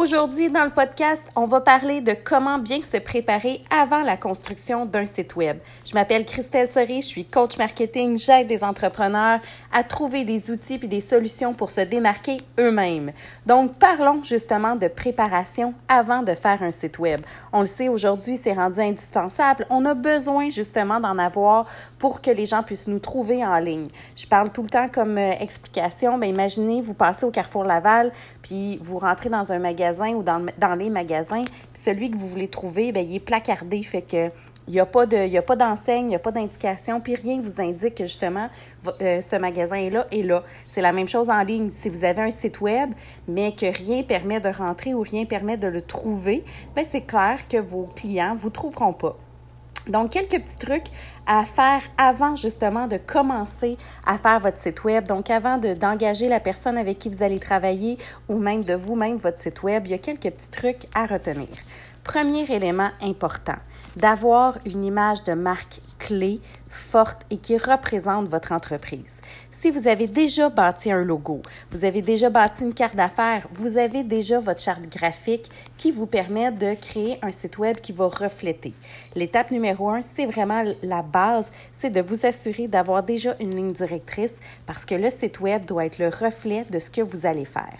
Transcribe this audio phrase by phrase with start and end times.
[0.00, 4.86] Aujourd'hui, dans le podcast, on va parler de comment bien se préparer avant la construction
[4.86, 5.58] d'un site web.
[5.84, 9.40] Je m'appelle Christelle Soré, je suis coach marketing, j'aide des entrepreneurs
[9.70, 13.12] à trouver des outils et des solutions pour se démarquer eux-mêmes.
[13.44, 17.20] Donc, parlons justement de préparation avant de faire un site web.
[17.52, 19.66] On le sait, aujourd'hui, c'est rendu indispensable.
[19.68, 21.66] On a besoin justement d'en avoir
[21.98, 23.88] pour que les gens puissent nous trouver en ligne.
[24.16, 26.16] Je parle tout le temps comme euh, explication.
[26.16, 30.46] Bien, imaginez, vous passez au Carrefour Laval, puis vous rentrez dans un magasin ou dans,
[30.58, 31.44] dans les magasins,
[31.74, 34.30] celui que vous voulez trouver, bien, il est placardé, fait que
[34.68, 34.78] il n'y
[35.36, 38.48] a pas d'enseigne, il n'y a pas d'indication, puis rien ne vous indique que justement
[39.00, 40.44] euh, ce magasin est là et là.
[40.72, 41.70] C'est la même chose en ligne.
[41.72, 42.90] Si vous avez un site web,
[43.26, 46.44] mais que rien permet de rentrer ou rien permet de le trouver,
[46.74, 49.16] bien c'est clair que vos clients ne vous trouveront pas.
[49.88, 50.86] Donc, quelques petits trucs
[51.26, 55.06] à faire avant justement de commencer à faire votre site web.
[55.06, 57.98] Donc, avant d'engager la personne avec qui vous allez travailler
[58.28, 61.48] ou même de vous-même votre site web, il y a quelques petits trucs à retenir.
[62.04, 63.56] Premier élément important,
[63.96, 69.20] d'avoir une image de marque clé, forte et qui représente votre entreprise.
[69.60, 73.76] Si vous avez déjà bâti un logo, vous avez déjà bâti une carte d'affaires, vous
[73.76, 78.06] avez déjà votre charte graphique qui vous permet de créer un site web qui va
[78.06, 78.72] refléter.
[79.14, 81.44] L'étape numéro un, c'est vraiment la base,
[81.78, 84.32] c'est de vous assurer d'avoir déjà une ligne directrice
[84.64, 87.76] parce que le site web doit être le reflet de ce que vous allez faire.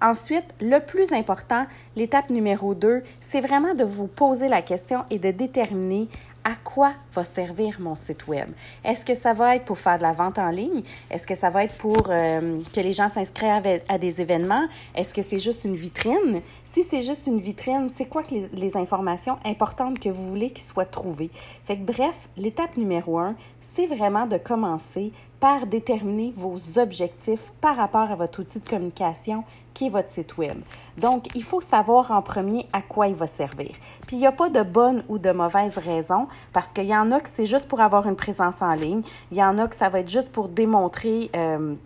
[0.00, 5.18] Ensuite, le plus important, l'étape numéro deux, c'est vraiment de vous poser la question et
[5.18, 6.08] de déterminer
[6.44, 8.48] à quoi va servir mon site web?
[8.84, 10.82] Est-ce que ça va être pour faire de la vente en ligne?
[11.10, 14.66] Est-ce que ça va être pour euh, que les gens s'inscrivent à, des événements?
[14.94, 16.40] Est-ce que c'est juste une vitrine?
[16.74, 20.66] Si c'est juste une vitrine, c'est quoi que les, informations importantes que vous voulez qu'ils
[20.66, 21.30] soient trouvées?
[21.62, 27.76] Fait que bref, l'étape numéro un, c'est vraiment de commencer par déterminer vos objectifs par
[27.76, 30.62] rapport à votre outil de communication qui est votre site web.
[30.98, 33.70] Donc, il faut savoir en premier à quoi il va servir.
[34.08, 37.12] Puis, il n'y a pas de bonne ou de mauvaise raison parce qu'il y en
[37.12, 39.02] a que c'est juste pour avoir une présence en ligne.
[39.30, 41.30] Il y en a que ça va être juste pour démontrer...
[41.36, 41.76] Euh,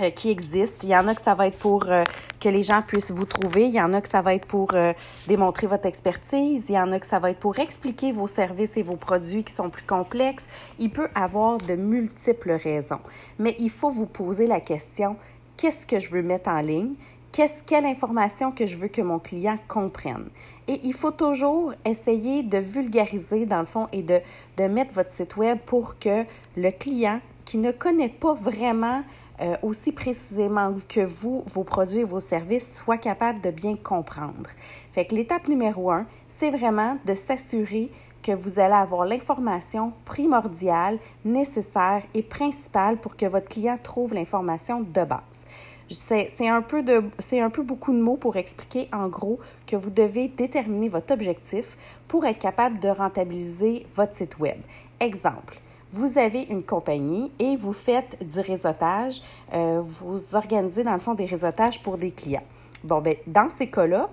[0.00, 0.82] euh, qui existe.
[0.82, 2.02] Il y en a que ça va être pour euh,
[2.40, 3.66] que les gens puissent vous trouver.
[3.66, 4.92] Il y en a que ça va être pour euh,
[5.28, 6.64] démontrer votre expertise.
[6.68, 9.44] Il y en a que ça va être pour expliquer vos services et vos produits
[9.44, 10.44] qui sont plus complexes.
[10.80, 12.98] Il peut avoir de multiples raisons.
[13.38, 15.16] Mais il faut vous poser la question,
[15.56, 16.94] qu'est-ce que je veux mettre en ligne?
[17.30, 20.26] Qu'est-ce, quelle information que je veux que mon client comprenne?
[20.68, 24.20] Et il faut toujours essayer de vulgariser, dans le fond, et de,
[24.56, 26.24] de mettre votre site web pour que
[26.56, 29.02] le client qui ne connaît pas vraiment
[29.40, 34.50] euh, aussi précisément que vous, vos produits et vos services soient capables de bien comprendre.
[34.92, 36.06] Fait que l'étape numéro un,
[36.38, 37.90] c'est vraiment de s'assurer
[38.22, 44.80] que vous allez avoir l'information primordiale, nécessaire et principale pour que votre client trouve l'information
[44.80, 45.44] de base.
[45.88, 47.02] C'est un, peu de,
[47.32, 51.76] un peu beaucoup de mots pour expliquer en gros que vous devez déterminer votre objectif
[52.08, 54.56] pour être capable de rentabiliser votre site web.
[54.98, 55.60] Exemple,
[55.94, 59.22] vous avez une compagnie et vous faites du réseautage,
[59.52, 62.42] euh, vous organisez dans le fond des réseautages pour des clients.
[62.84, 64.10] Bon, ben, dans ces cas-là,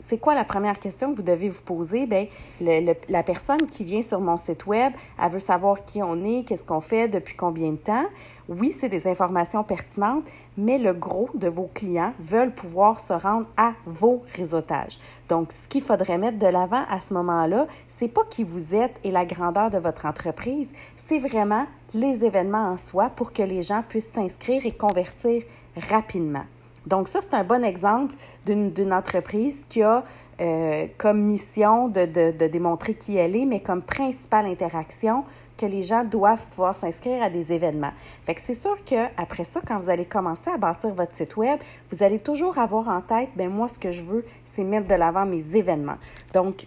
[0.00, 2.06] c'est quoi la première question que vous devez vous poser?
[2.06, 2.26] Bien,
[2.60, 6.64] la personne qui vient sur mon site web, elle veut savoir qui on est, qu'est-ce
[6.64, 8.04] qu'on fait, depuis combien de temps.
[8.48, 10.24] Oui, c'est des informations pertinentes,
[10.58, 14.98] mais le gros de vos clients veulent pouvoir se rendre à vos réseautages.
[15.28, 18.98] Donc, ce qu'il faudrait mettre de l'avant à ce moment-là, c'est pas qui vous êtes
[19.04, 23.62] et la grandeur de votre entreprise, c'est vraiment les événements en soi pour que les
[23.62, 25.44] gens puissent s'inscrire et convertir
[25.76, 26.44] rapidement.
[26.86, 28.14] Donc ça, c'est un bon exemple
[28.46, 30.04] d'une entreprise qui a
[30.40, 35.24] euh, comme mission de, de, de, démontrer qui elle est, mais comme principale interaction
[35.56, 37.92] que les gens doivent pouvoir s'inscrire à des événements.
[38.26, 41.60] Fait que c'est sûr qu'après ça, quand vous allez commencer à bâtir votre site web,
[41.90, 44.94] vous allez toujours avoir en tête, ben moi, ce que je veux, c'est mettre de
[44.94, 45.98] l'avant mes événements.
[46.32, 46.66] Donc,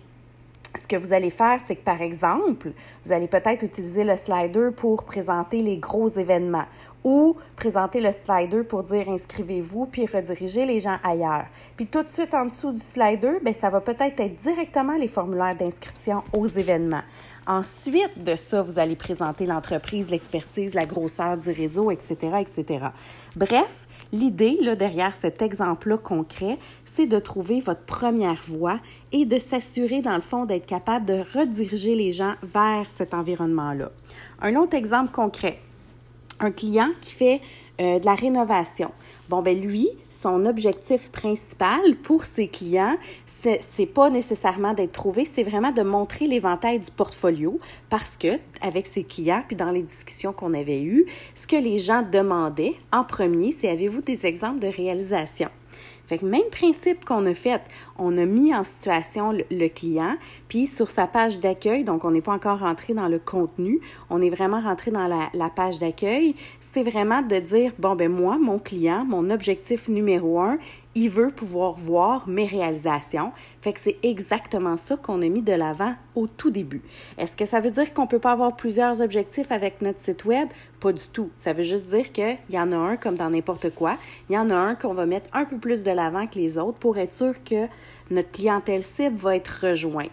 [0.76, 2.72] ce que vous allez faire, c'est que par exemple,
[3.04, 6.66] vous allez peut-être utiliser le slider pour présenter les gros événements
[7.04, 11.46] ou présenter le slider pour dire inscrivez-vous puis rediriger les gens ailleurs.
[11.76, 15.08] Puis tout de suite en dessous du slider, ben ça va peut-être être directement les
[15.08, 17.04] formulaires d'inscription aux événements.
[17.48, 22.88] Ensuite de ça, vous allez présenter l'entreprise, l'expertise, la grosseur du réseau, etc., etc.
[23.36, 28.80] Bref, l'idée là derrière cet exemple-là concret, c'est de trouver votre première voie
[29.12, 33.92] et de s'assurer dans le fond d'être capable de rediriger les gens vers cet environnement-là.
[34.42, 35.60] Un autre exemple concret
[36.40, 37.42] un client qui fait
[37.80, 38.92] euh, de la rénovation.
[39.30, 42.96] Bon, ben lui, son objectif principal pour ses clients,
[43.76, 48.88] c'est pas nécessairement d'être trouvé, c'est vraiment de montrer l'éventail du portfolio parce que, avec
[48.88, 51.06] ses clients, puis dans les discussions qu'on avait eues,
[51.36, 55.50] ce que les gens demandaient en premier, c'est avez-vous des exemples de réalisation?
[56.08, 57.62] Fait que même principe qu'on a fait,
[57.98, 60.16] on a mis en situation le, client,
[60.48, 64.22] puis sur sa page d'accueil, donc on n'est pas encore rentré dans le contenu, on
[64.22, 66.36] est vraiment rentré dans la, la page d'accueil,
[66.78, 70.60] c'est vraiment de dire, bon, ben moi, mon client, mon objectif numéro un,
[70.94, 73.32] il veut pouvoir voir mes réalisations.
[73.64, 76.84] Fait que c'est exactement ça qu'on a mis de l'avant au tout début.
[77.18, 80.50] Est-ce que ça veut dire qu'on peut pas avoir plusieurs objectifs avec notre site web?
[80.80, 81.32] Pas du tout.
[81.44, 83.98] Ça veut juste dire qu'il y en a un comme dans n'importe quoi.
[84.30, 86.60] Il y en a un qu'on va mettre un peu plus de l'avant que les
[86.60, 87.66] autres pour être sûr que
[88.12, 90.12] notre clientèle cible va être rejointe.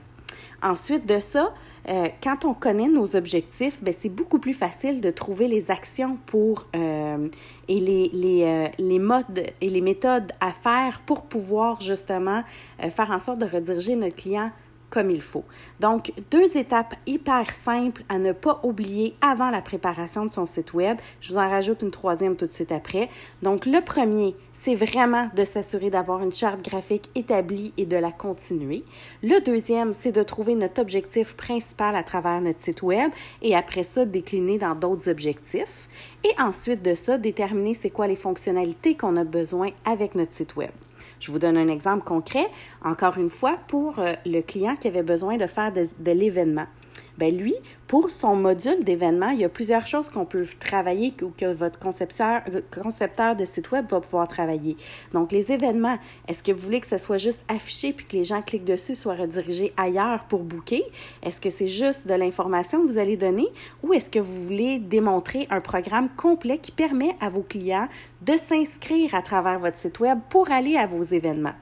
[0.62, 1.52] Ensuite de ça,
[1.88, 6.18] euh, quand on connaît nos objectifs, ben, c'est beaucoup plus facile de trouver les actions
[6.26, 7.28] pour euh,
[7.68, 12.42] et les, les, euh, les, modes et les méthodes à faire pour pouvoir justement
[12.78, 14.50] faire en sorte de rediriger notre client
[14.94, 15.44] comme il faut.
[15.80, 20.72] Donc, deux étapes hyper simples à ne pas oublier avant la préparation de son site
[20.72, 20.98] web.
[21.20, 23.08] Je vous en rajoute une troisième tout de suite après.
[23.42, 28.10] Donc, le premier, c'est vraiment de s'assurer d'avoir une charte graphique établie et de la
[28.10, 28.82] continuer.
[29.22, 33.10] Le deuxième, c'est de trouver notre objectif principal à travers notre site web
[33.42, 35.86] et après ça, décliner dans d'autres objectifs.
[36.24, 40.56] Et ensuite de ça, déterminer c'est quoi les fonctionnalités qu'on a besoin avec notre site
[40.56, 40.72] web.
[41.20, 42.46] Je vous donne un exemple concret,
[42.82, 46.66] encore une fois, pour euh, le client qui avait besoin de faire de, de l'événement.
[47.16, 47.54] Ben lui,
[47.86, 51.78] pour son module d'événement, il y a plusieurs choses qu'on peut travailler ou que votre
[51.78, 52.42] concepteur,
[52.82, 54.76] concepteur de site web va pouvoir travailler.
[55.12, 58.24] Donc, les événements, est-ce que vous voulez que ce soit juste affiché puis que les
[58.24, 60.82] gens cliquent dessus, soient redirigés ailleurs pour booker?
[61.22, 63.46] Est-ce que c'est juste de l'information que vous allez donner?
[63.82, 67.88] Ou est-ce que vous voulez démontrer un programme complet qui permet à vos clients
[68.22, 71.54] de s'inscrire à travers votre site web pour aller à vos événements?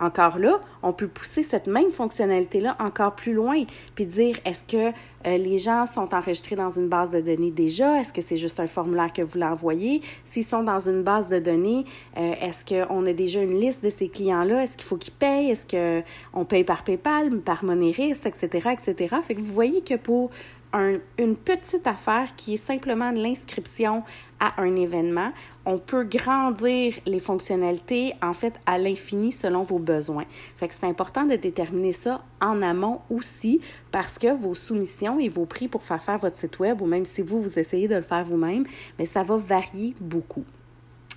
[0.00, 3.64] Encore là, on peut pousser cette même fonctionnalité-là encore plus loin,
[3.94, 4.92] puis dire est-ce que
[5.26, 8.00] euh, les gens sont enregistrés dans une base de données déjà?
[8.00, 10.02] Est-ce que c'est juste un formulaire que vous l'envoyez?
[10.26, 11.84] S'ils sont dans une base de données,
[12.16, 14.62] euh, est-ce qu'on a déjà une liste de ces clients-là?
[14.62, 15.50] Est-ce qu'il faut qu'ils payent?
[15.50, 19.16] Est-ce qu'on paye par PayPal, par Moneris, etc., etc.?
[19.22, 20.30] Fait que vous voyez que pour
[20.74, 24.02] une petite affaire qui est simplement de l'inscription
[24.40, 25.32] à un événement,
[25.66, 30.24] on peut grandir les fonctionnalités en fait à l'infini selon vos besoins.
[30.56, 35.28] Fait que c'est important de déterminer ça en amont aussi parce que vos soumissions et
[35.28, 37.96] vos prix pour faire faire votre site web ou même si vous vous essayez de
[37.96, 38.64] le faire vous-même,
[38.98, 40.44] mais ça va varier beaucoup.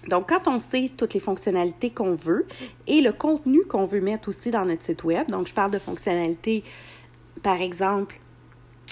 [0.07, 2.47] Donc, quand on sait toutes les fonctionnalités qu'on veut
[2.87, 5.77] et le contenu qu'on veut mettre aussi dans notre site web, donc je parle de
[5.77, 6.63] fonctionnalités,
[7.43, 8.19] par exemple,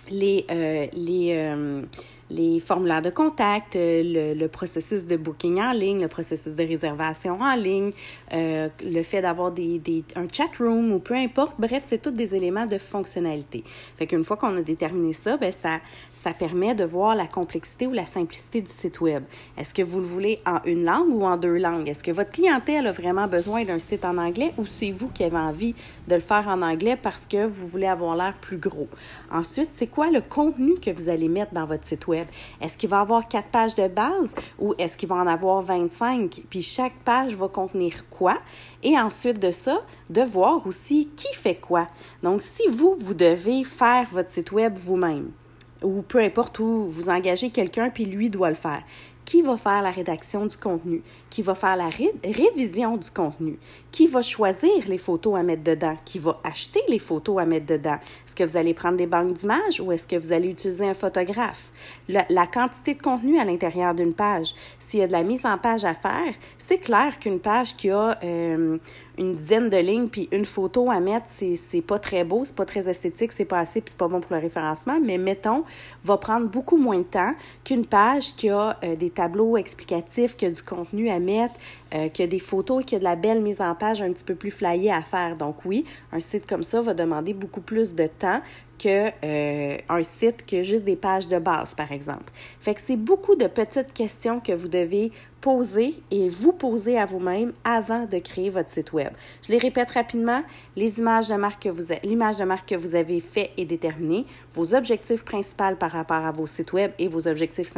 [0.09, 1.81] les, euh, les, euh,
[2.29, 7.39] les formulaires de contact, euh, le, processus de booking en ligne, le processus de réservation
[7.41, 7.91] en ligne,
[8.31, 11.56] le fait d'avoir des, des, un chat room ou peu importe.
[11.57, 13.63] Bref, c'est tous des éléments de fonctionnalité.
[13.97, 15.79] Fait qu'une fois qu'on a déterminé ça, ben ça,
[16.24, 19.24] ça permet de voir la complexité ou la simplicité du site web.
[19.57, 21.88] Est-ce que vous le voulez en une langue ou en deux langues?
[21.88, 25.24] Est-ce que votre clientèle a vraiment besoin d'un site en anglais ou c'est vous qui
[25.24, 25.75] avez envie
[26.07, 28.89] de le faire en anglais parce que vous voulez avoir l'air plus gros?
[29.31, 32.27] Ensuite, c'est quoi le contenu que vous allez mettre dans votre site web?
[32.62, 36.42] Est-ce qu'il va avoir quatre pages de base ou est-ce qu'il va en avoir 25?
[36.50, 38.38] Puis chaque page va contenir quoi?
[38.83, 41.88] Et ensuite de ça, de voir aussi qui fait quoi.
[42.24, 45.31] Donc, si vous, vous devez faire votre site web vous-même,
[45.84, 48.84] ou peu importe où vous engagez quelqu'un, puis lui doit le faire
[49.30, 53.60] qui va faire la rédaction du contenu, qui va faire la révision du contenu,
[53.92, 57.68] qui va choisir les photos à mettre dedans, qui va acheter les photos à mettre
[57.68, 58.00] dedans?
[58.26, 60.95] Est-ce que vous allez prendre des banques d'images ou est-ce que vous allez utiliser un
[60.95, 61.69] photographe?
[62.07, 64.56] La, quantité de contenu à l'intérieur d'une page.
[64.80, 67.92] S'il y a de la mise en page à faire, c'est clair qu'une page qui
[67.92, 68.80] a euh,
[69.19, 72.66] une dizaine de lignes puis une photo à mettre, c'est pas très beau, c'est pas
[72.66, 75.66] très esthétique, c'est pas assez puis c'est pas bon pour le référencement, mais mettons,
[76.06, 77.33] va prendre beaucoup moins de temps
[77.64, 81.56] qu'une page qui a euh, des tableau explicatif, qu'il y a du contenu à mettre,
[81.94, 84.02] euh, qu'il y a des photos, qu'il y a de la belle mise en page
[84.02, 85.36] un petit peu plus flyée à faire.
[85.38, 88.42] Donc oui, un site comme ça va demander beaucoup plus de temps
[88.80, 92.31] qu'un euh, site que juste des pages de base, par exemple.
[92.62, 97.06] Fait que c'est beaucoup de petites questions que vous devez poser et vous poser à
[97.06, 99.10] vous-même avant de créer votre site web.
[99.44, 100.42] Je les répète rapidement.
[100.76, 104.26] Les images de marque que vous l'image de marque que vous avez fait et déterminée,
[104.54, 107.74] vos objectifs principaux par rapport à vos sites web et vos objectifs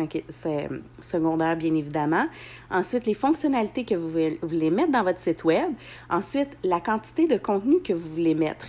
[1.02, 2.26] secondaires, bien évidemment.
[2.70, 5.72] Ensuite, les fonctionnalités que vous voulez mettre dans votre site web.
[6.10, 8.68] Ensuite, la quantité de contenu que vous voulez mettre.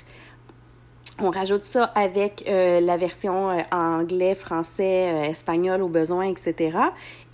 [1.19, 6.77] On rajoute ça avec euh, la version euh, anglais, français, euh, espagnol au besoin, etc.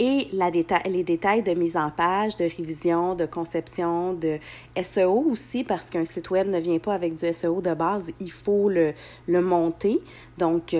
[0.01, 4.39] Et les détails de mise en page, de révision, de conception, de
[4.83, 8.33] SEO aussi, parce qu'un site web ne vient pas avec du SEO de base, il
[8.33, 8.95] faut le,
[9.27, 10.01] le monter.
[10.39, 10.75] Donc,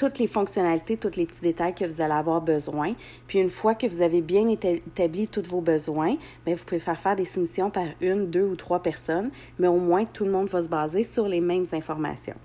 [0.00, 2.94] toutes les fonctionnalités, tous les petits détails que vous allez avoir besoin.
[3.26, 6.16] Puis une fois que vous avez bien établi tous vos besoins,
[6.46, 9.76] bien, vous pouvez faire faire des soumissions par une, deux ou trois personnes, mais au
[9.76, 12.36] moins tout le monde va se baser sur les mêmes informations.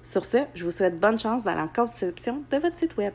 [0.00, 3.14] Sur ce, je vous souhaite bonne chance dans la conception de votre site Web.